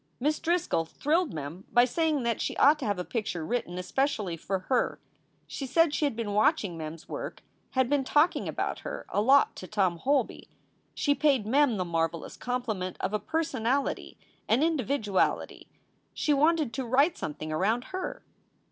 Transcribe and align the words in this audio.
Miss 0.19 0.39
Driscoll 0.39 0.85
thrilled 0.85 1.31
Mem 1.31 1.65
by 1.71 1.85
saying 1.85 2.23
that 2.23 2.41
she 2.41 2.57
ought 2.57 2.79
to 2.79 2.85
have 2.87 2.97
a 2.97 3.05
picture 3.05 3.45
written 3.45 3.77
especially 3.77 4.35
for 4.35 4.61
her. 4.61 4.99
She 5.45 5.67
said 5.67 5.93
she 5.93 6.05
had 6.05 6.15
been 6.15 6.33
watching 6.33 6.75
Mem 6.75 6.95
s 6.95 7.07
work, 7.07 7.43
had 7.73 7.87
been 7.87 8.03
talking 8.03 8.47
about 8.49 8.79
her 8.79 9.05
a 9.09 9.21
lot 9.21 9.55
to 9.57 9.67
Tom 9.67 9.97
Holby. 9.97 10.47
She 10.95 11.13
paid 11.13 11.45
Mem 11.45 11.77
the 11.77 11.85
marvelous 11.85 12.35
compli 12.35 12.75
ment 12.79 12.97
of 12.99 13.13
a 13.13 13.19
personality, 13.19 14.17
an 14.49 14.63
individuality. 14.63 15.67
She 16.15 16.33
wanted 16.33 16.73
to 16.73 16.83
write 16.83 17.15
something 17.15 17.51
"around 17.51 17.83
her." 17.93 18.23